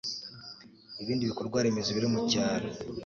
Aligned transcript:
ibindi 1.01 1.29
bikorwaremezo 1.29 1.89
biri 1.95 2.07
mu 2.13 2.19
cyaro 2.31 2.67